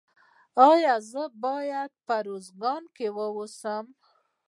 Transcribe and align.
ایا 0.69 0.93
زه 1.11 1.23
باید 1.43 1.91
په 2.05 2.13
ارزګان 2.21 2.83
کې 2.95 3.07
اوسم؟ 3.17 3.85